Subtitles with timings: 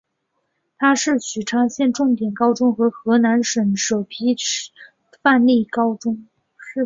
[0.79, 4.71] 它是许昌市重点高中和河南省首批示
[5.21, 6.25] 范性高中。